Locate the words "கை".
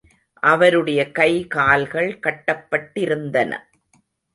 1.11-1.47